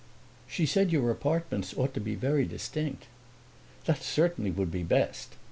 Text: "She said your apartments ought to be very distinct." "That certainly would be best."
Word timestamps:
"She 0.47 0.65
said 0.65 0.91
your 0.91 1.11
apartments 1.11 1.75
ought 1.77 1.93
to 1.93 1.99
be 1.99 2.15
very 2.15 2.43
distinct." 2.45 3.05
"That 3.85 4.01
certainly 4.01 4.49
would 4.49 4.71
be 4.71 4.81
best." 4.81 5.35